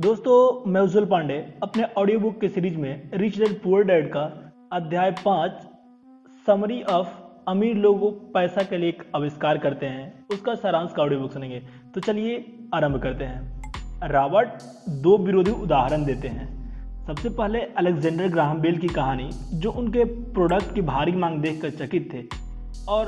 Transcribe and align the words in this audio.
दोस्तों, 0.00 0.70
मैं 0.70 0.80
उज्जवल 0.80 1.04
पांडे, 1.04 1.54
अपने 1.62 1.84
ऑडियो 1.98 2.18
बुक 2.18 2.40
के 2.40 2.48
सीरीज़ 2.48 2.76
में 2.76 3.10
रिच 3.14 3.38
डैड 3.38 3.62
पुअर 3.62 3.82
डैड 3.82 4.08
का 4.08 4.52
अध्याय 4.72 5.10
पाँच 5.10 5.52
समरी 6.46 6.82
ऑफ़ 6.82 7.08
अमीर 7.48 7.76
लोगों 7.76 8.10
पैसा 8.10 8.62
के 8.62 8.76
लिए 8.76 8.88
एक 8.88 9.02
आविष्कार 9.16 9.58
करते 9.58 9.86
हैं। 9.86 10.26
उसका 10.32 10.54
सारांश 10.54 10.92
का 10.96 11.02
ऑडियो 11.02 11.20
बुक 11.20 11.32
सुनेंगे। 11.32 11.62
तो 11.94 12.00
चलिए 12.00 12.58
आरंभ 12.74 13.02
करते 13.02 13.24
हैं। 13.24 13.62
रॉबर्ट 14.08 14.48
दो 14.88 15.18
विरोधी 15.18 15.50
उदाहरण 15.50 16.04
देते 16.04 16.28
हैं। 16.28 16.46
सबसे 17.06 17.28
पहले 17.28 17.60
अलेक्जेंडर 17.60 18.28
ग्राहम 18.28 18.58
बेल 18.58 18.78
की 18.78 18.88
कहानी, 18.88 19.30
जो 19.54 19.70
उनके 19.70 20.04
प्रोडक्ट 20.04 20.74
की 20.74 20.80
भारी 20.82 21.12
मांग 21.12 21.42
देखकर 21.42 21.70
चकित 21.70 22.14
थे 22.14 22.22
और 22.88 23.06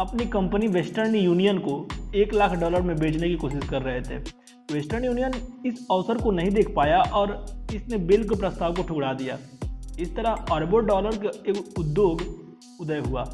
अपनी 0.00 0.26
कंपनी 0.26 0.66
वेस्टर्न 0.68 1.14
यूनियन 1.14 1.58
को 1.58 1.88
एक 2.14 2.34
लाख 2.34 2.60
डॉलर 2.60 2.82
में 2.82 2.96
बेचने 2.96 3.28
की 3.28 3.34
कोशिश 3.34 3.68
कर 3.68 3.82
रहे 3.82 4.00
थे। 4.00 4.43
वेस्टर्न 4.72 5.04
यूनियन 5.04 5.32
इस 5.66 5.86
अवसर 5.90 6.18
को 6.18 6.30
नहीं 6.30 6.50
देख 6.50 6.74
पाया 6.76 7.00
और 7.00 7.46
इसने 7.74 7.96
बिल 7.98 8.28
के 8.28 8.36
प्रस्ताव 8.36 8.74
को 8.74 8.82
ठुकरा 8.82 9.12
दिया। 9.12 9.38
इस 10.00 10.16
तरह 10.16 10.30
अरबों 10.52 10.84
डॉलर 10.86 11.16
का 11.16 11.28
एक 11.50 11.78
उद्योग 11.78 12.22
उदय 12.80 12.98
हुआ। 12.98 13.24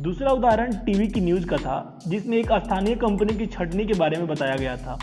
दूसरा 0.00 0.30
उदाहरण 0.30 0.72
टीवी 0.76 1.08
की 1.08 1.20
न्यूज़ 1.20 1.46
का 1.46 1.56
था, 1.56 1.98
जिसमें 2.08 2.36
एक 2.38 2.52
स्थानीय 2.52 2.94
कंपनी 2.94 3.38
की 3.38 3.46
छटनी 3.46 3.86
के 3.86 3.94
बारे 3.94 4.18
में 4.18 4.26
बताया 4.26 4.56
गया 4.56 4.76
था 4.76 4.98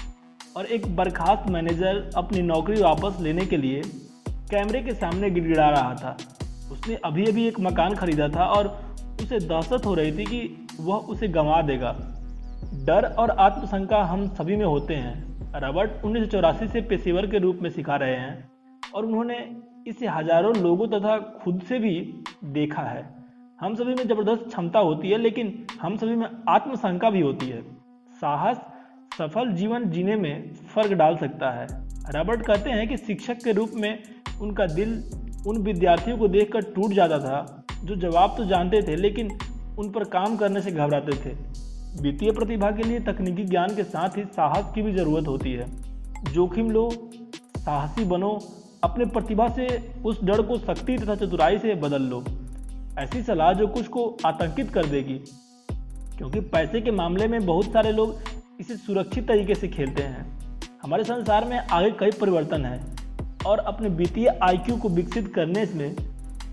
और 0.58 0.66
एक 0.66 0.96
बर्खास्त 0.96 1.49
मैनेजर 1.49 2.12
अपनी 2.18 2.41
नौकरी 2.41 2.82
वापस 2.82 3.21
लेने 3.21 3.46
के 3.46 3.58
लिए 3.58 3.82
कैमरे 4.30 4.82
के 4.82 4.94
सामने 4.94 5.30
गिड़गिड़ा 5.30 5.70
रहा 5.70 5.94
था। 5.94 6.18
उसने 6.71 6.96
अभी 6.96 7.26
अभी 7.26 7.48
एक 7.48 7.60
मकान 7.60 7.96
खरीदा 7.96 8.30
था 8.30 8.46
और 8.46 8.68
उसे 9.21 9.40
दहशत 9.40 9.85
हो 9.85 9.94
रही 9.94 10.12
थी 10.12 10.26
कि 10.26 10.68
वह 10.80 10.96
उसे 10.96 11.27
गंवा 11.27 11.62
देगा। 11.62 11.91
डर 12.85 13.16
और 13.20 13.30
आत्मशंका 13.30 14.04
हम 14.04 14.27
सभी 14.27 14.55
में 14.55 14.66
होते 14.66 14.96
हैं। 14.96 15.27
रॉबर्ट 15.56 16.04
उन्नीस 16.06 16.24
सौ 16.24 16.30
चौरासी 16.30 16.68
से 16.68 16.82
पेशेवर 16.82 17.28
के 17.28 17.40
रूप 17.40 17.60
में 17.62 17.70
सिखा 17.70 17.96
रहे 17.96 18.16
हैं 18.16 18.50
और 18.96 19.05
उन्होंने 19.05 19.38
इसे 19.88 20.08
हज़ारों 20.08 20.55
लोगों 20.55 20.88
तथा 20.88 21.18
खुद 21.44 21.62
से 21.62 21.80
भी 21.80 21.94
देखा 22.54 22.82
है। 22.82 23.05
हम 23.60 23.76
सभी 23.76 23.94
में 23.96 24.08
ज़बरदस्त 24.08 24.44
क्षमता 24.48 24.80
होती 24.80 25.10
है, 25.10 25.18
लेकिन 25.18 25.66
हम 25.82 25.96
सभी 25.98 26.16
में 26.16 26.27
आत्मशंका 26.49 27.10
भी 27.10 27.21
होती 27.21 27.48
है। 27.48 27.62
साहस, 28.12 28.58
सफल 29.18 29.52
जीवन 29.52 29.90
जीने 29.90 30.16
में 30.16 30.54
फ़र्क 30.66 30.91
डाल 30.94 31.18
सकता 31.18 31.52
है। 31.52 31.68
रॉबर्ट 32.16 32.46
कहते 32.48 32.70
हैं 32.70 32.88
कि 32.88 32.98
शिक्षक 32.98 33.43
के 33.43 33.52
रूप 33.52 33.71
में 33.76 34.04
उनका 34.41 34.66
दिल 34.66 34.91
उन 35.48 35.62
विद्यार्थियों 35.64 36.18
को 36.18 36.27
देखकर 36.27 36.71
टूट 36.74 36.93
जाता 36.93 37.20
था, 37.20 37.66
जो 37.84 37.96
जवाब 37.98 38.34
तो 38.38 38.46
जानते 38.46 38.82
थे, 38.82 38.96
लेकिन 38.96 39.38
उन 39.80 39.91
पर 39.91 40.04
काम 40.10 40.36
करने 40.38 40.62
से 40.62 40.71
घबराते 40.71 41.18
थे। 41.26 41.36
वित्तीय 42.01 42.31
प्रतिभा 42.31 42.70
के 42.71 42.84
लिए 42.84 42.99
तकनीकी 42.99 43.43
ज्ञान 43.43 43.76
के 43.76 43.84
साथ 43.84 44.17
ही 44.17 44.23
साहस 44.26 44.71
की 44.76 44.81
भी 44.81 44.91
ज़रूरत 44.93 45.27
होती 45.27 45.51
है। 45.51 45.65
जोखिम 46.34 46.70
लो, 46.71 46.90
साहसी 47.57 48.03
बनो, 48.05 48.29
अपने 48.84 49.05
प्रतिभा 49.05 49.48
से 49.49 49.67
उस 50.05 50.23
डर 50.23 50.41
को 50.41 50.57
शक्ति 50.57 50.98
तथा 50.98 51.15
चतुराई 51.15 51.57
से 51.57 51.75
बदल 51.75 52.01
लो। 52.01 52.23
ऐसी 52.99 53.21
सलाह 53.21 53.53
जो 53.53 53.68
कुछ 53.68 53.87
को 53.87 54.05
आतंकित 54.25 54.70
कर 54.70 54.85
देगी, 54.85 55.20
क्योंकि 56.18 56.40
पैसे 56.40 56.81
के 56.81 56.91
मामले 56.91 57.27
में 57.27 57.45
बहुत 57.45 57.65
सारे 57.65 57.91
लोग 57.91 58.20
इसे 58.59 58.75
सुरक्षित 58.75 59.27
तरीके 59.27 59.55
से 59.55 59.68
खेलते 59.68 60.03
हैं। 60.03 60.25
हमारे 60.84 61.03
संसार 61.03 61.45
में 61.45 61.57
आगे 61.57 61.91
कई 61.91 62.12
परिवर्तन 62.12 62.65
है 62.65 62.79
और 63.45 63.59
अपने 63.59 63.90
वित्तीय 63.90 64.28
आईक्यू 64.44 64.78
को 64.78 64.90
विकसित 64.90 65.34
करने 65.35 65.66
में 65.75 65.95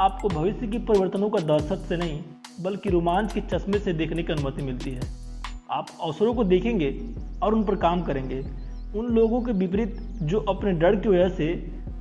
आपको 0.01 0.29
भविष्य 0.29 0.67
की 0.67 0.79
परिवर्तनों 0.79 1.29
का 1.31 1.41
दहशत 1.41 1.85
से 1.89 1.97
नहीं, 1.97 2.23
बल्कि 2.61 2.91
रोमांच 2.91 3.33
के 3.33 3.41
चश्मे 3.43 3.79
से 3.79 3.93
देखने 3.93 4.23
की 4.23 4.33
अनुमति 4.33 4.63
मिलती 4.63 4.91
है। 4.91 5.24
आप 5.69 5.87
अवसरों 6.03 6.35
को 6.35 6.45
देखेंगे 6.45 6.89
और 7.43 7.55
उन 7.55 7.65
पर 7.65 7.77
काम 7.77 8.03
करेंगे। 8.03 8.41
उन 8.97 9.07
लोगों 9.07 9.41
के 9.43 9.53
विपरीत 9.53 9.97
जो 10.23 10.41
अपने 10.41 10.73
डर 10.73 10.97
की 10.97 11.09
वजह 11.09 11.29
से 11.29 11.47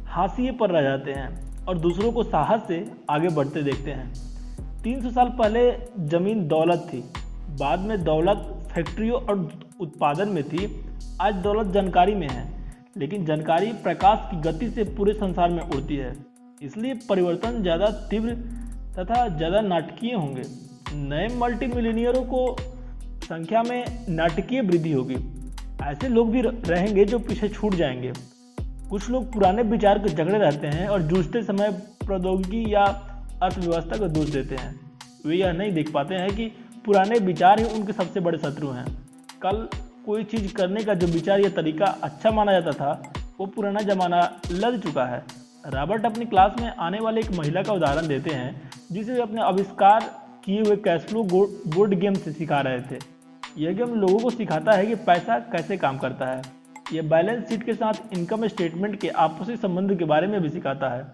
हाशिए 0.08 0.52
पर 0.52 0.70
रह 0.70 0.82
जाते 0.82 1.12
हैं 1.12 1.66
और 1.66 1.78
दूसरों 1.78 2.12
को 2.12 2.24
साहस 2.24 2.68
से 2.68 2.86
आगे 3.10 3.30
बढ़ते 3.30 3.64
देखते 3.64 3.92
हैं। 3.92 4.12
300 4.84 5.12
साल 5.12 5.30
पहले 5.40 5.72
ज़मीन 6.10 6.48
दौलत 6.48 6.88
थी। 6.94 7.04
बाद 7.60 7.80
में 7.80 8.04
दौलत 8.04 8.50
फैक्ट्रियों 8.74 9.22
और 9.22 9.50
उत्पादन 9.82 10.30
में 10.30 10.44
थी। 10.44 10.68
आज 11.22 11.36
दौलत 11.36 11.74
जानकारी 11.74 12.16
में 12.16 12.28
है, 12.28 12.44
लेकिन 12.98 13.26
जानकारी 13.26 13.72
प्रकाश 13.84 14.28
की 14.32 14.42
गति 14.42 14.70
से 14.70 14.84
पूरे 14.96 15.14
संसार 15.14 15.50
में 15.50 15.62
उड़ती 15.62 15.96
है। 15.96 16.14
इसलिए 16.62 16.94
परिवर्तन 17.10 17.62
ज़्यादा 17.62 17.90
तीव्र 18.10 18.36
तथा 18.98 19.28
ज़्यादा 19.28 19.62
नाटकीय 19.64 20.14
होंगे। 20.14 20.44
नए 20.94 21.28
मल्टी 21.38 21.68
मिलीनियरों 21.68 22.24
को 22.26 22.46
संख्या 23.24 23.64
में 23.64 24.06
नाटकीय 24.10 24.62
वृद्धि 24.62 24.92
होगी। 24.92 25.18
ऐसे 25.84 26.08
लोग 26.08 26.32
भी 26.32 26.42
रहेंगे 26.42 27.06
जो 27.06 27.20
पीछे 27.20 27.50
छूट 27.50 27.74
जाएँगे। 27.74 28.14
कुछ 28.90 29.10
लोग 29.10 29.34
पुराने 29.34 29.62
विचार 29.62 30.00
को 30.00 30.08
झगड़े 30.08 30.38
रहते 30.38 30.68
हैं 30.68 30.88
और 30.88 31.02
जूझते 31.02 31.44
समय 31.44 31.72
प्रौद्योगिकी 32.06 32.74
या 32.74 32.84
अर्थव्यवस्था 33.44 33.98
को 33.98 34.08
दोष 34.08 34.30
देते 34.30 34.56
हैं। 34.56 34.92
वे 35.26 35.36
यह 35.36 35.52
नहीं 35.52 35.72
देख 35.74 35.92
पाते 35.92 36.16
हैं 36.16 36.36
कि 36.36 36.46
पुराने 36.86 37.20
विचार 37.20 37.60
ही 37.60 37.80
उनके 37.80 37.94
सबसे 37.94 38.20
बड़े 38.20 38.38
शत्रु 38.38 38.68
हैं। 38.68 38.86
कल 39.42 39.68
कोई 40.06 40.24
चीज़ 40.24 40.54
करने 40.54 40.84
का 40.84 40.94
जो 40.94 41.08
विचार 41.08 41.40
या 41.40 41.50
तरीका 41.50 41.86
अच्छा 41.86 42.32
माना 42.32 42.52
जाता 42.52 42.72
था, 42.72 43.14
वो 43.40 43.46
पुराना 43.46 43.80
जमाना 43.80 44.42
लग 44.52 44.82
चुका 44.82 45.06
है। 45.06 45.24
रॉबर्ट 45.68 46.06
अपनी 46.06 46.26
क्लास 46.26 46.52
में 46.62 46.70
आने 46.70 47.00
वाले 47.00 47.22
एक 47.22 47.32
महिला 47.32 47.64
का 47.64 47.74
उदाहरण 47.74 48.08
देते 48.08 48.30
हैं, 48.30 48.70
जिसे 48.92 49.14
वे 49.14 49.22
अपने 49.22 49.42
आविष्कार 49.42 50.24
किए 50.46 50.62
हुए 50.62 50.76
कैशफ्लो 50.76 51.24
बोर्ड 51.24 51.94
गेम 51.94 52.14
से 52.14 52.32
सिखा 52.32 52.62
रहे 52.62 52.80
थे। 52.80 53.13
यह 53.58 53.74
गेम 53.74 53.94
लोगों 53.96 54.20
को 54.20 54.30
सिखाता 54.30 54.72
है 54.72 54.86
कि 54.86 54.96
पैसा 54.96 55.38
कैसे 55.52 55.78
काम 55.78 55.98
करता 55.98 56.26
है 56.26 56.42
यह 56.94 57.10
बैलेंस 57.10 57.50
शीट 57.50 57.64
के 57.64 57.74
साथ 57.74 58.14
इनकम 58.14 58.48
स्टेटमेंट 58.48 59.00
के 59.00 59.10
आपसी 59.10 59.56
संबंध 59.56 59.98
के 59.98 60.06
बारे 60.06 60.28
में 60.28 60.42
भी 60.42 60.50
सिखाता 60.50 60.90
है। 60.90 61.06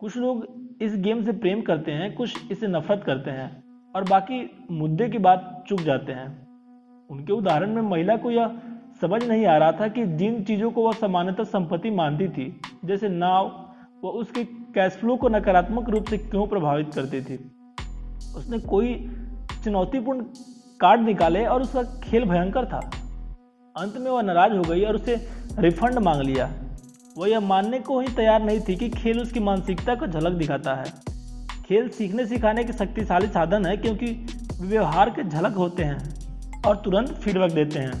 कुछ 0.00 0.16
लोग 0.16 0.46
इस 0.82 0.96
गेम 0.96 1.22
से 1.24 1.32
प्रेम 1.32 1.60
करते 1.60 1.92
हैं, 1.92 2.14
कुछ 2.14 2.50
इसे 2.52 2.66
नफरत 2.66 3.02
करते 3.06 3.30
हैं 3.30 3.62
और 3.96 4.04
बाकी 4.04 4.50
मुद्दे 4.70 5.08
की 5.08 5.18
बात 5.18 5.64
चुक 5.68 5.80
जाते 5.80 6.12
हैं। 6.12 6.26
उनके 7.10 7.32
उदाहरण 7.32 7.74
में 7.74 7.82
महिला 7.82 8.16
को 8.16 8.30
यह 8.30 8.60
समझ 9.00 9.22
नहीं 9.24 9.46
आ 9.46 9.56
रहा 9.56 9.72
था 9.72 9.88
कि 9.88 10.06
जिन 10.06 10.42
चीज़ों 10.44 10.70
को 10.70 10.82
वह 10.82 10.92
सामान्यतः 10.92 11.44
संपत्ति 11.44 11.90
मानती 11.90 12.28
थी, 12.28 12.60
जैसे 12.84 13.08
नाव, 13.08 13.48
वह 14.04 14.10
उसके 14.10 14.44
कैश 14.44 14.92
फ्लो 14.92 15.16
को 15.16 15.28
नकारात्मक 15.28 15.88
रूप 15.88 16.04
से 16.04 16.18
क्यों 16.18 16.46
प्रभावित 16.46 16.94
करती 16.94 17.20
थी? 17.20 17.34
उसने 18.36 18.58
कोई 18.58 18.94
चुनौतीपूर्ण 19.64 20.24
कार्ड 20.80 21.00
निकाले 21.00 21.44
और 21.46 21.62
उसका 21.62 21.82
खेल 21.82 22.24
भयंकर 22.24 22.64
था। 22.64 22.78
अंत 23.76 23.96
में 23.96 24.10
वह 24.10 24.22
नाराज़ 24.22 24.52
हो 24.52 24.62
गई 24.62 24.84
और 24.84 24.94
उसे 24.94 25.14
रिफंड 25.58 25.98
मांग 25.98 26.22
लिया। 26.22 26.50
वह 27.18 27.28
यह 27.28 27.40
मानने 27.40 27.78
को 27.78 28.00
ही 28.00 28.08
तैयार 28.08 28.42
नहीं 28.42 28.60
थी 28.60 28.76
कि 28.76 28.88
खेल 28.90 29.20
उसकी 29.20 29.40
मानसिकता 29.40 29.94
को 29.94 30.06
झलक 30.06 30.32
दिखाता 30.32 30.74
है। 30.74 30.84
खेल 31.66 31.88
सीखने 31.88 32.26
सिखाने 32.26 32.64
के 32.64 32.72
शक्तिशाली 32.72 33.26
साधन 33.26 33.66
है 33.66 33.76
क्योंकि 33.76 34.06
व्यवहार 34.60 35.10
के 35.10 35.24
झलक 35.24 35.56
होते 35.56 35.82
हैं 35.82 36.62
और 36.66 36.76
तुरंत 36.76 37.08
फीडबैक 37.08 37.52
देते 37.52 37.78
हैं। 37.78 37.92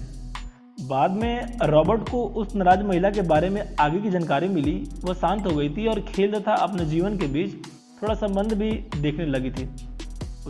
बाद 0.88 1.10
में 1.10 1.58
रॉबर्ट 1.62 2.08
को 2.08 2.24
उस 2.24 2.54
नाराज़ 2.56 2.82
महिला 2.82 3.10
के 3.10 3.22
बारे 3.22 3.48
में 3.48 3.62
आगे 3.80 3.98
की 3.98 4.10
जानकारी 4.10 4.48
मिली। 4.48 4.74
वह 5.04 5.14
शांत 5.14 5.46
हो 5.46 5.56
गई 5.56 5.68
थी 5.68 5.86
और 5.86 6.00
खेल 6.00 6.40
तथा 6.40 6.54
अपने 6.54 6.84
जीवन 6.84 7.18
के 7.18 7.26
बीच 7.26 7.54
थोड़ा 8.02 8.14
संबंध 8.14 8.54
भी 8.54 8.70
देखने 9.00 9.26
लगी 9.26 9.50
थी। 9.50 9.68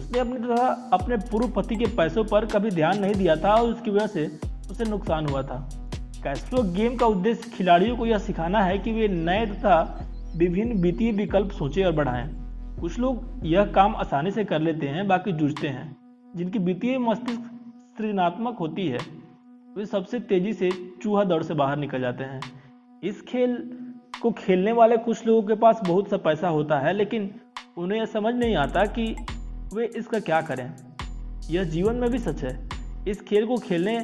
उसने 0.00 0.18
अपनी 0.18 0.36
तरह 0.36 0.90
अपने 0.92 1.16
पूर्व 1.30 1.48
पति 1.48 1.76
के 1.76 1.86
पैसों 1.86 2.24
पर 2.24 2.44
कभी 2.46 2.70
ध्यान 2.70 2.98
नहीं 2.98 3.14
दिया 3.14 3.36
था 3.36 3.54
और 3.54 3.68
उसकी 3.68 3.90
वजह 3.90 4.06
से 4.06 4.26
उसे 4.70 4.84
नुकसान 4.84 5.26
हुआ 5.26 5.42
था। 5.42 5.58
कैशफ्लो 6.24 6.62
गेम 6.72 6.96
का 6.96 7.06
उद्देश्य 7.06 7.50
खिलाड़ियों 7.50 7.96
को 7.96 8.06
यह 8.06 8.18
सिखाना 8.18 8.62
है 8.62 8.78
कि 8.78 8.92
वे 8.92 9.08
नए 9.08 9.46
तथा 9.46 10.06
विभिन्न 10.36 10.80
वित्तीय 10.82 11.12
विकल्प 11.12 11.50
सोचें 11.50 11.84
और 11.84 11.92
बढ़ाएँ। 11.92 12.28
कुछ 12.80 12.98
लोग 12.98 13.40
यह 13.44 13.64
काम 13.64 13.96
आसानी 13.96 14.30
से 14.30 14.44
कर 14.44 14.60
लेते 14.60 14.86
हैं, 14.86 15.06
बाकी 15.08 15.32
जूझते 15.32 15.68
हैं। 15.68 15.96
जिनकी 16.36 16.58
वित्तीय 16.58 16.98
मस्तिष्क 16.98 17.50
सृजनात्मक 17.98 18.58
होती 18.58 18.86
है, 18.86 18.98
वे 19.76 19.86
सबसे 19.86 20.20
तेज़ी 20.20 20.52
से 20.52 20.70
चूहा 21.02 21.24
दौड़ 21.24 21.42
से 21.42 21.54
बाहर 21.54 21.76
निकल 21.76 22.00
जाते 22.00 22.24
हैं। 22.24 22.40
इस 23.02 23.20
खेल 23.22 23.56
को 24.22 24.30
खेलने 24.30 24.72
वाले 24.72 24.96
कुछ 24.96 25.26
लोगों 25.26 25.42
के 25.42 25.54
पास 25.54 25.80
बहुत 25.86 26.08
सा 26.08 26.16
पैसा 26.16 26.48
होता 26.48 26.78
है, 26.78 26.92
लेकिन 26.92 27.30
उन्हें 27.76 27.98
यह 27.98 28.04
समझ 28.04 28.34
नहीं 28.34 28.56
आता 28.56 28.84
कि 28.86 29.14
वे 29.74 29.84
इसका 29.96 30.18
क्या 30.18 30.40
करें? 30.40 30.72
यह 31.50 31.64
जीवन 31.64 31.96
में 31.96 32.10
भी 32.10 32.18
सच 32.18 32.42
है। 32.44 32.68
इस 33.08 33.20
खेल 33.20 33.46
को 33.46 33.56
खेलने 33.56 33.96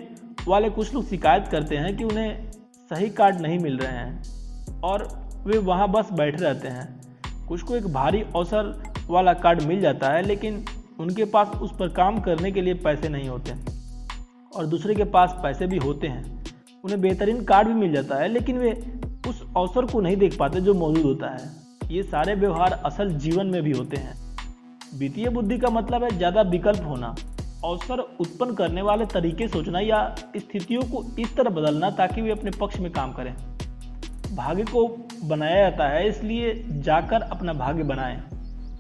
वाले 0.48 0.68
कुछ 0.70 0.92
लोग 0.94 1.06
शिकायत 1.08 1.48
करते 1.48 1.76
हैं 1.76 1.96
कि 1.96 2.04
उन्हें 2.04 2.50
सही 2.90 3.08
कार्ड 3.10 3.40
नहीं 3.40 3.58
मिल 3.58 3.78
रहे 3.78 3.92
हैं 3.92 4.80
और 4.80 5.06
वे 5.46 5.58
वहाँ 5.58 5.88
बस 5.88 6.12
बैठे 6.12 6.44
रहते 6.44 6.68
हैं। 6.68 7.46
कुछ 7.48 7.62
को 7.62 7.76
एक 7.76 7.86
भारी 7.86 8.22
अवसर 8.22 9.06
वाला 9.10 9.32
कार्ड 9.32 9.62
मिल 9.62 9.80
जाता 9.80 10.10
है, 10.10 10.22
लेकिन 10.22 10.64
उनके 11.00 11.24
पास 11.24 11.48
उस 11.48 11.72
पर 11.78 11.88
काम 11.88 12.20
करने 12.20 12.52
के 12.52 12.62
लिए 12.62 12.74
पैसे 12.74 13.08
नहीं 13.08 13.28
होते 13.28 13.52
और 14.56 14.66
दूसरे 14.66 14.94
के 14.94 15.04
पास 15.04 15.34
पैसे 15.42 15.66
भी 15.66 15.76
होते 15.76 16.06
हैं। 16.06 16.44
उन्हें 16.84 17.00
बेहतरीन 17.00 17.44
कार्ड 17.44 17.68
भी 17.68 17.74
मिल 17.74 17.92
जाता 17.92 18.16
है, 18.16 18.28
लेकिन 18.28 18.58
वे 18.58 18.70
उस 19.28 19.42
अवसर 19.56 19.86
को 19.86 20.00
नहीं 20.00 20.16
देख 20.16 20.38
पाते 20.38 20.60
जो 20.60 20.74
मौजूद 20.74 21.04
होता 21.04 21.30
है। 21.30 21.94
ये 21.94 22.02
सारे 22.02 22.34
व्यवहार 22.34 22.72
असल 22.84 23.10
जीवन 23.16 23.46
में 23.46 23.62
भी 23.62 23.72
होते 23.72 23.96
हैं। 23.96 24.25
वित्तीय 24.94 25.28
बुद्धि 25.28 25.58
का 25.58 25.70
मतलब 25.70 26.04
है 26.04 26.10
ज़्यादा 26.16 26.42
विकल्प 26.42 26.84
होना, 26.84 27.14
अवसर 27.64 27.98
उत्पन्न 28.20 28.54
करने 28.54 28.82
वाले 28.82 29.06
तरीके 29.06 29.48
सोचना 29.48 29.80
या 29.80 30.14
स्थितियों 30.36 30.82
को 30.82 31.04
इस 31.18 31.36
तरह 31.36 31.50
बदलना 31.50 31.90
ताकि 31.90 32.22
वे 32.22 32.30
अपने 32.30 32.50
पक्ष 32.50 32.78
में 32.80 32.90
काम 32.92 33.12
करें। 33.12 33.34
भाग्य 34.36 34.64
को 34.64 34.86
बनाया 35.24 35.68
जाता 35.70 35.88
है, 35.88 36.08
इसलिए 36.08 36.54
जाकर 36.82 37.22
अपना 37.22 37.52
भाग्य 37.54 37.82
बनाएँ। 37.82 38.16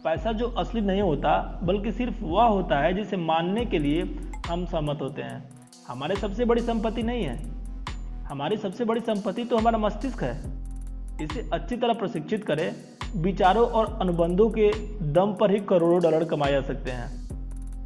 पैसा 0.04 0.32
जो 0.32 0.48
असली 0.48 0.80
नहीं 0.80 1.02
होता, 1.02 1.60
बल्कि 1.62 1.92
सिर्फ़ 1.92 2.24
वह 2.24 2.44
होता 2.44 2.78
है 2.78 2.94
जिसे 2.94 3.16
मानने 3.16 3.64
के 3.64 3.78
लिए 3.78 4.02
हम 4.48 4.64
सहमत 4.66 4.98
होते 5.02 5.22
हैं। 5.22 5.44
हमारे 5.88 6.16
सबसे 6.16 6.44
बड़ी 6.44 6.62
संपत्ति 6.62 7.02
नहीं 7.02 7.24
है। 7.24 7.36
हमारी 8.24 8.56
सबसे 8.56 8.84
बड़ी 8.84 9.00
संपत्ति 9.00 9.44
तो 9.44 9.56
हमारा 9.58 9.78
मस्तिष्क 9.78 10.22
है। 10.22 10.34
इसे 11.22 11.48
अच्छी 11.52 11.76
तरह 11.76 11.94
प्रशिक्षित 11.94 12.44
करें 12.44 12.70
विचारों 13.16 13.66
और 13.68 13.98
अनुबंधों 14.02 14.48
के 14.50 14.70
दम 15.12 15.32
पर 15.32 15.50
ही 15.50 15.60
करोड़ों 15.68 16.00
डॉलर 16.02 16.24
कमाए 16.24 16.52
जा 16.52 16.60
सकते 16.62 16.90
हैं। 16.90 17.08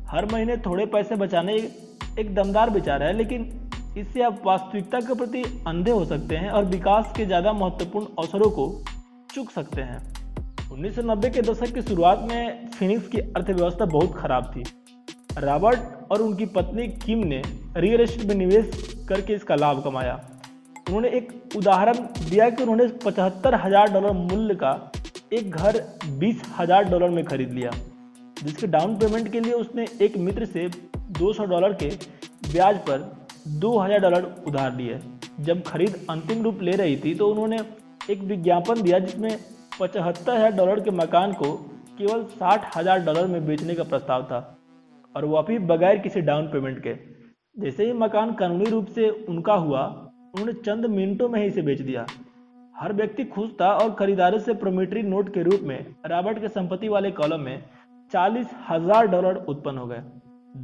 हर 0.09 0.27
महीने 0.33 0.57
थोड़े 0.57 0.87
पैसे 0.89 1.17
बचाने 1.17 1.55
एक 2.19 2.35
दमदार 2.35 2.71
विचार 2.71 3.03
है, 3.03 3.13
लेकिन 3.13 3.51
इससे 3.99 4.23
आप 4.23 4.41
वास्तविकता 4.47 5.01
के 5.01 5.15
प्रति 5.15 5.43
अंधे 5.67 5.91
हो 5.91 6.05
सकते 6.05 6.37
हैं 6.37 6.51
और 6.51 6.65
विकास 6.67 7.13
के 7.17 7.27
ज़्यादा 7.27 7.53
महत्वपूर्ण 7.53 8.07
अवसरों 8.19 8.51
को 8.51 8.67
चुक 9.35 9.51
सकते 9.51 9.83
हैं। 9.83 10.01
1990 10.73 11.31
के 11.31 11.43
दशक 11.43 11.75
की 11.75 11.83
शुरुआत 11.83 12.27
में 12.29 12.71
फिनिक्स 12.71 13.09
की 13.09 13.19
अर्थव्यवस्था 13.19 13.85
बहुत 13.87 14.15
खराब 14.17 14.53
थी। 14.57 14.65
रॉबर्ट 15.39 16.11
और 16.13 16.23
उनकी 16.23 16.47
पत्नी 16.49 16.87
किम 16.99 17.25
ने 17.25 17.43
रियल 17.77 18.01
एस्टेट 18.01 18.27
में 18.27 18.35
निवेश 18.37 18.71
करके 19.09 19.35
इसका 19.35 19.55
लाभ 19.55 19.83
कमाया। 19.85 20.15
उन्होंने 20.89 21.09
एक 21.09 21.57
उदाहरण 21.57 21.99
दिया 22.21 22.49
कि 22.51 22.63
उन्होंने 22.63 22.87
पचहत्तर 23.05 23.55
हज़ार 23.57 23.93
डॉलर 23.93 24.13
मूल्य 24.13 24.55
का 24.55 24.73
एक 25.33 25.51
घर 25.53 25.77
बीस 26.21 26.43
हज़ार 26.55 26.85
डॉलर 26.85 27.11
में 27.11 27.25
खरीद 27.25 27.51
लिया, 27.53 27.71
जिसके 28.37 28.67
डाउन 28.67 28.97
पेमेंट 28.99 29.31
के 29.33 29.41
लिए 29.41 29.53
उसने 29.55 29.87
एक 30.03 30.17
मित्र 30.19 30.47
से 30.47 30.69
200 31.19 31.45
डॉलर 31.47 31.73
के 31.73 31.89
ब्याज 32.47 32.79
पर 32.89 33.05
2000 33.61 34.01
डॉलर 34.01 34.25
उधार 34.49 34.75
लिए। 34.77 34.99
जब 35.41 35.63
खरीद 35.63 35.97
अंतिम 36.11 36.43
रूप 36.43 36.63
ले 36.63 36.73
रही 36.73 36.97
थी 36.97 37.15
तो 37.15 37.29
उन्होंने 37.29 37.59
एक 38.11 38.23
विज्ञापन 38.23 38.83
दिया 38.83 38.99
जिसमें 38.99 39.37
पचहत्तर 39.81 40.33
हज़ार 40.33 40.53
डॉलर 40.53 40.81
के 40.81 40.91
मकान 40.93 41.33
को 41.35 41.53
केवल 41.99 42.25
साठ 42.33 42.77
हज़ार 42.77 43.05
डॉलर 43.05 43.27
में 43.27 43.47
बेचने 43.47 43.75
का 43.75 43.85
प्रस्ताव 43.85 44.23
था, 44.23 44.41
और 45.15 45.25
वह 45.27 45.43
भी 45.43 45.59
बगैर 45.67 45.99
किसी 45.99 46.21
डाउन 46.23 46.47
पेमेंट 46.49 46.83
के। 46.83 46.95
जैसे 47.57 47.87
ही 47.87 47.93
मकान 47.95 48.33
कानूनी 48.35 48.71
रूप 48.71 48.87
से 48.89 49.09
उनका 49.29 49.55
हुआ, 49.57 49.85
उन्होंने 50.35 50.53
चंद 50.61 50.87
मिनटों 50.89 51.29
में 51.29 51.41
ही 51.41 51.47
इसे 51.47 51.63
बेच 51.63 51.81
दिया। 51.81 52.07
हर 52.81 52.93
व्यक्ति 52.93 53.25
खुश 53.27 53.49
था 53.61 53.71
और 53.75 53.91
खरीदारों 53.95 54.39
से 54.39 54.53
प्रोमेट्री 54.55 55.03
नोट 55.05 55.29
के 55.35 55.43
रूप 55.43 55.61
में 55.63 55.79
रॉबर्ट 56.07 56.39
के 56.41 56.49
संपत्ति 56.49 56.89
वाले 56.89 57.11
कॉलम 57.13 57.41
में 57.41 57.63
चालीस 58.13 58.47
हज़ार 58.69 59.07
डॉलर 59.07 59.37
उत्पन्न 59.49 59.79
हो 59.79 59.87
गए। 59.87 60.03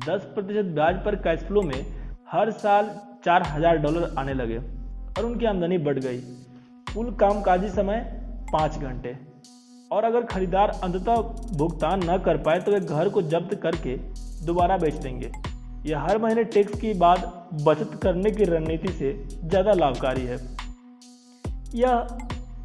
दस 0.07 0.25
प्रतिशत 0.35 0.73
ब्याज 0.75 1.05
पर 1.05 1.17
कैश 1.25 1.41
फ्लो 1.41 1.63
में 1.63 1.85
हर 2.31 2.51
साल 2.53 2.91
चार 3.25 3.43
हज़ार 3.47 3.79
डॉलर 3.79 4.15
आने 4.19 4.35
लगे 4.35 4.59
और 4.59 5.25
उनकी 5.25 5.47
आमदनी 5.47 5.79
बढ़ 5.81 5.99
गई। 5.99 6.19
कुल 6.89 7.15
कामकाजी 7.17 7.69
समय 7.71 8.01
पाँच 8.53 8.79
घंटे। 8.79 9.17
और 9.91 10.05
अगर 10.05 10.25
खरीदार 10.27 10.71
अंततः 10.85 11.17
भुगतान 11.59 12.03
न 12.05 12.19
कर 12.19 12.37
पाए 12.43 12.61
तो 12.61 12.73
वे 12.73 12.81
घर 12.81 13.09
को 13.09 13.23
जब्त 13.25 13.55
करके 13.63 13.97
दोबारा 14.47 14.77
बेच 14.79 14.95
देंगे। 14.97 15.31
यह 15.87 16.01
हर 16.01 16.19
महीने 16.19 16.45
टैक्स 16.47 16.81
की 16.81 16.95
बाद 16.99 17.33
बचत 17.65 17.99
करने 18.03 18.31
की 18.31 18.45
रणनीति 18.47 18.89
से 18.91 19.13
ज़्यादा 19.41 19.73
लाभकारी 19.75 20.27
है। 20.27 20.39
यह 21.75 22.07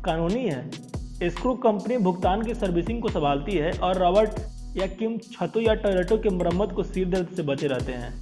कानूनी 0.05 0.45
है। 0.45 1.29
स्क्रू 1.29 1.53
कंपनी 1.63 1.97
भुगतान 1.99 2.41
की 2.41 2.53
सर्विसिंग 2.55 3.01
को 3.01 3.09
संभालती 3.09 3.55
है 3.55 3.71
और 3.79 3.97
रॉबर्ट 3.97 4.39
या 4.77 4.87
किम 4.89 5.17
छतों 5.23 5.61
या 5.61 5.73
टॉयलेटों 5.75 6.17
के 6.17 6.29
मरम्मत 6.29 6.71
को 6.71 6.83
सिर 6.83 7.09
दर्द 7.09 7.35
से 7.35 7.43
बचे 7.43 7.67
रहते 7.67 7.91
हैं, 7.93 8.13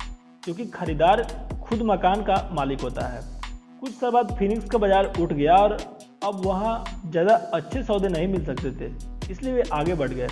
क्योंकि 0.43 0.65
खरीदार 0.67 1.23
खुद 1.61 1.81
मकान 1.85 2.21
का 2.23 2.49
मालिक 2.53 2.81
होता 2.81 3.07
है। 3.07 3.21
कुछ 3.79 3.91
साल 3.91 4.11
बाद 4.11 4.35
फिनिक्स 4.39 4.69
का 4.69 4.77
बाज़ार 4.77 5.13
उठ 5.19 5.33
गया 5.33 5.55
और 5.55 5.77
अब 6.23 6.41
वहाँ 6.45 6.83
ज़्यादा 7.05 7.35
अच्छे 7.53 7.83
सौदे 7.83 8.07
नहीं 8.09 8.27
मिल 8.27 8.45
सकते 8.45 8.71
थे, 8.71 8.91
इसलिए 9.31 9.53
वे 9.53 9.63
आगे 9.73 9.93
बढ़ 9.95 10.09
गए। 10.09 10.27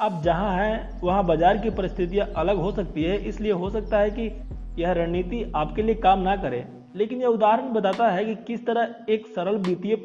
अब 0.00 0.22
जहाँ 0.22 0.52
हैं, 0.54 1.00
वहाँ 1.00 1.24
बाज़ार 1.26 1.58
की 1.58 1.70
परिस्थितियाँ 1.72 2.26
अलग 2.36 2.56
हो 2.58 2.72
सकती 2.72 3.02
है, 3.02 3.16
इसलिए 3.18 3.52
हो 3.52 3.70
सकता 3.70 3.98
है 3.98 4.10
कि 4.10 4.30
यह 4.78 4.92
रणनीति 4.92 5.44
आपके 5.56 5.82
लिए 5.82 5.94
काम 5.96 6.20
ना 6.20 6.36
करे। 6.36 6.64
लेकिन 6.96 7.20
यह 7.22 7.28
उदाहरण 7.28 7.72
बताता 7.72 8.08
है 8.10 8.24
कि 8.24 8.34
किस 8.46 8.64
तरह 8.66 9.12
एक 9.12 9.26
सरल 9.26 9.56
वित्तीय 9.58 9.96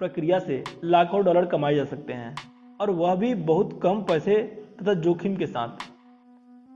प्रक्रिया 0.00 0.38
से 0.38 0.62
लाखों 0.84 1.24
डॉलर 1.24 1.44
कमाए 1.46 1.74
जा 1.74 1.84
सकते 1.86 2.12
हैं, 2.12 2.34
और 2.80 2.90
वह 2.92 3.14
भी 3.14 3.34
बहुत 3.34 3.78
कम 3.82 4.02
पैसे 4.02 4.36
तथा 4.80 4.94
जोखिम 5.02 5.36
के 5.36 5.46
साथ। 5.46 5.84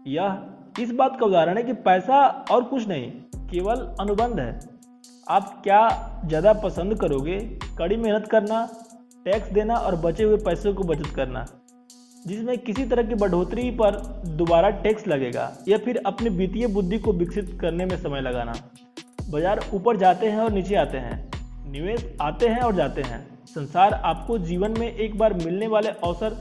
यह 0.07 0.81
इस 0.81 0.93
बात 0.95 1.19
का 1.21 1.27
उदाहरण 1.27 1.57
है 1.57 1.63
कि 1.63 1.73
पैसा 1.83 2.27
और 2.51 2.65
कुछ 2.65 2.87
नहीं, 2.89 3.11
केवल 3.51 3.87
अनुबंध 4.01 4.41
है। 4.41 4.61
आप 5.29 5.61
क्या 5.65 5.89
ज़्यादा 6.27 6.53
पसंद 6.63 6.99
करोगे 7.01 7.39
कड़ी 7.79 7.97
मेहनत 7.97 8.29
करना, 8.29 8.69
टैक्स 9.27 9.53
देना 9.53 9.75
और 9.77 9.97
बचे 10.01 10.25
हुए 10.25 10.37
पैसों 10.45 10.75
को 10.75 10.85
बचत 10.85 11.15
करना, 11.17 11.45
जिसमें 12.25 12.57
किसी 12.59 12.85
तरह 12.85 13.03
की 13.03 13.15
बढ़ोतरी 13.17 13.71
पर 13.73 13.97
दोबारा 14.37 14.71
टैक्स 14.83 15.07
लगेगा, 15.09 15.53
या 15.69 15.79
फिर 15.79 16.03
अपनी 16.07 16.29
वित्तीय 16.31 16.67
बुद्धि 16.69 16.99
को 16.99 17.13
विकसित 17.15 17.59
करने 17.61 17.87
में 17.87 17.97
समय 17.99 18.21
लगाना? 18.21 18.53
बाज़ार 19.31 19.61
ऊपर 19.75 19.97
जाते 19.97 20.29
हैं 20.29 20.39
और 20.39 20.53
नीचे 20.53 20.75
आते 20.77 20.99
हैं। 20.99 21.31
निवेश 21.67 22.07
आते 22.21 22.49
हैं 22.49 22.61
और 22.61 22.75
जाते 22.77 23.03
हैं। 23.03 23.21
संसार 23.47 23.93
आपको 23.95 24.39
जीवन 24.41 24.75
में 24.79 24.87
एक 24.87 25.17
बार 25.19 25.35
मिलने 25.35 25.67
वाले 25.67 25.89
अवसर 25.89 26.37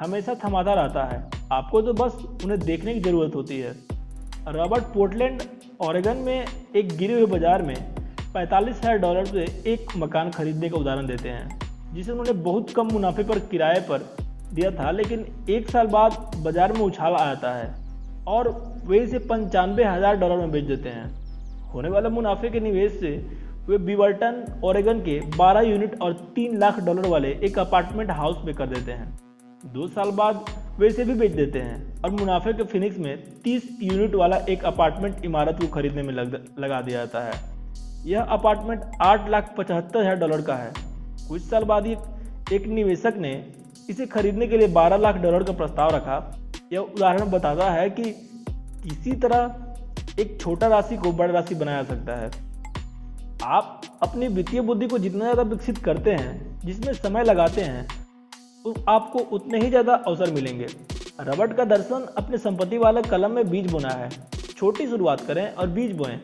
हमेशा 0.00 0.34
थमाता 0.44 0.74
रहता 0.74 1.04
है। 1.04 1.22
आपको 1.52 1.82
तो 1.82 1.92
बस 1.94 2.18
उन्हें 2.44 2.58
देखने 2.60 2.94
की 2.94 3.00
ज़रूरत 3.00 3.34
होती 3.34 3.58
है। 3.58 3.74
रॉबर्ट 4.48 4.84
पोर्टलैंड 4.94 5.42
ऑरेगन 5.82 6.16
में 6.18 6.44
एक 6.76 6.96
गिरे 6.96 7.14
हुए 7.14 7.26
बाज़ार 7.28 7.62
में 7.62 7.76
पैंतालीस 8.34 8.76
हज़ार 8.76 8.98
डॉलर 8.98 9.26
से 9.26 9.46
एक 9.66 9.96
मकान 9.96 10.30
खरीदने 10.30 10.68
का 10.68 10.76
उदाहरण 10.76 11.06
देते 11.06 11.28
हैं, 11.28 11.58
जिसे 11.94 12.12
उन्होंने 12.12 12.32
बहुत 12.42 12.70
कम 12.70 12.92
मुनाफे 12.92 13.24
पर 13.24 13.38
किराए 13.40 13.80
पर 13.90 14.08
दिया 14.52 14.70
था, 14.72 14.90
लेकिन 14.90 15.26
एक 15.50 15.70
साल 15.70 15.86
बाद 15.88 16.16
बाज़ार 16.36 16.72
में 16.72 16.80
उछाल 16.80 17.14
आ 17.14 17.24
जाता 17.24 17.54
है 17.54 17.74
और 18.28 18.48
वे 18.86 18.98
इसे 18.98 19.18
पंचानवे 19.20 19.84
हज़ार 19.84 20.16
डॉलर 20.16 20.36
में 20.36 20.50
बेच 20.52 20.64
देते 20.66 20.88
हैं। 20.88 21.23
होने 21.74 21.88
वाले 21.88 22.08
मुनाफे 22.10 22.48
के 22.50 22.60
निवेश 22.60 22.92
से 23.00 23.10
वे 23.68 23.78
बीवर्टन 23.80 24.60
ओरेगन 24.64 24.98
के 25.00 25.18
12 25.32 25.62
यूनिट 25.62 26.00
और 26.02 26.12
3 26.34 26.56
लाख 26.58 26.78
डॉलर 26.80 27.06
वाले 27.08 27.28
एक 27.44 27.58
अपार्टमेंट 27.58 28.10
हाउस 28.10 28.44
में 28.44 28.54
कर 28.54 28.66
देते 28.66 28.92
हैं। 28.92 29.08
दो 29.72 29.86
साल 29.88 30.10
बाद 30.10 30.44
वे 30.78 30.88
इसे 30.88 31.04
भी 31.04 31.14
बेच 31.14 31.32
देते 31.32 31.58
हैं 31.58 32.02
और 32.02 32.10
मुनाफे 32.10 32.52
के 32.52 32.64
फिनिक्स 32.64 32.98
में 32.98 33.16
30 33.44 33.68
यूनिट 33.82 34.14
वाला 34.14 34.36
एक 34.48 34.64
अपार्टमेंट 34.64 35.24
इमारत 35.24 35.58
को 35.60 35.68
खरीदने 35.68 36.02
में 36.02 36.12
लग, 36.14 36.34
लगा 36.58 36.80
दिया 36.80 36.98
जाता 36.98 37.24
है। 37.24 37.32
यह 38.06 38.22
अपार्टमेंट 38.22 38.82
आठ 39.02 39.28
लाख 39.30 39.54
पचहत्तर 39.58 40.00
हज़ार 40.00 40.16
डॉलर 40.16 40.42
का 40.42 40.54
है। 40.54 40.72
कुछ 41.28 41.42
साल 41.42 41.64
बाद 41.64 41.86
ही 41.86 41.96
एक 42.52 42.66
निवेशक 42.68 43.14
ने 43.18 43.32
इसे 43.90 44.06
खरीदने 44.06 44.46
के 44.46 44.58
लिए 44.58 44.68
12 44.70 44.96
लाख 44.96 45.16
डॉलर 45.16 45.42
का 45.42 45.52
प्रस्ताव 45.54 45.94
रखा। 45.96 46.22
यह 46.72 46.80
उदाहरण 46.80 47.30
बताता 47.30 47.70
है 47.70 47.88
कि 47.90 48.02
किसी 48.82 49.12
तरह 49.18 49.63
एक 50.20 50.36
छोटा 50.40 50.66
राशि 50.68 50.96
को 50.96 51.12
बड़ा 51.12 51.32
राशि 51.32 51.54
बनाया 51.54 51.82
सकता 51.84 52.16
है। 52.16 52.30
आप 53.44 53.80
अपनी 54.02 54.28
वित्तीय 54.28 54.60
बुद्धि 54.62 54.86
को 54.86 54.98
जितना 54.98 55.24
ज़्यादा 55.24 55.42
विकसित 55.44 55.78
करते 55.78 56.10
हैं, 56.12 56.60
जिसमें 56.64 56.92
समय 56.94 57.24
लगाते 57.24 57.60
हैं 57.62 57.86
तो 58.64 58.74
आपको 58.88 59.18
उतने 59.36 59.60
ही 59.60 59.68
ज़्यादा 59.68 59.94
अवसर 59.96 60.30
मिलेंगे। 60.32 60.66
रबर्ट 61.20 61.56
का 61.56 61.64
दर्शन 61.66 62.06
अपने 62.18 62.38
संपत्ति 62.38 62.78
वाले 62.78 63.02
कलम 63.02 63.30
में 63.30 63.50
बीज 63.50 63.70
बोना 63.72 63.88
है। 63.90 64.08
छोटी 64.56 64.86
शुरुआत 64.86 65.20
करें 65.20 65.48
और 65.48 65.66
बीज 65.68 65.92
बोएँ। 65.96 66.16